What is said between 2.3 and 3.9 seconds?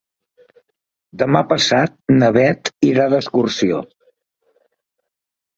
Beth irà d'excursió.